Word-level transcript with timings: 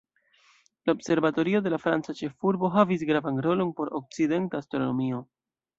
La 0.85 0.93
observatorio 0.95 1.61
de 1.67 1.73
la 1.73 1.79
franca 1.83 2.15
ĉefurbo 2.23 2.73
havis 2.79 3.07
gravan 3.13 3.41
rolon 3.49 3.77
por 3.81 3.95
okcidenta 4.03 4.65
astronomio. 4.65 5.27